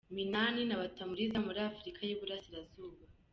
Minani 0.15 0.61
na 0.65 0.77
batamuriza 0.81 1.37
muri 1.45 1.59
Afurika 1.69 1.99
y’Iburasirazuba 2.03 3.01